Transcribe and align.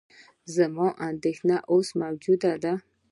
زما 0.55 0.87
اندېښنه 1.09 1.57
اوس 1.71 1.87
موجوده 2.01 2.53
ده. 2.63 2.73